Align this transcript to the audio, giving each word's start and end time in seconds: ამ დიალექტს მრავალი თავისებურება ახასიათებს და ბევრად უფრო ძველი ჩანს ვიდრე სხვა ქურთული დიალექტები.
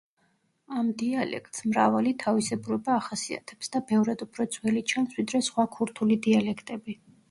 ამ 0.79 0.87
დიალექტს 1.01 1.61
მრავალი 1.73 2.15
თავისებურება 2.25 2.97
ახასიათებს 3.03 3.71
და 3.77 3.85
ბევრად 3.95 4.27
უფრო 4.31 4.51
ძველი 4.59 4.87
ჩანს 4.95 5.19
ვიდრე 5.23 5.47
სხვა 5.53 5.71
ქურთული 5.79 6.23
დიალექტები. 6.29 7.03